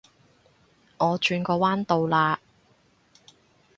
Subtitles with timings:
[0.97, 2.39] 我轉個彎到啦